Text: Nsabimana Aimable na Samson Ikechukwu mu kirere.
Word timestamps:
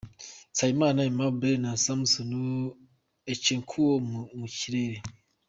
Nsabimana 0.51 0.99
Aimable 1.01 1.51
na 1.63 1.71
Samson 1.83 2.31
Ikechukwu 3.33 3.85
mu 4.39 4.47
kirere. 4.57 4.97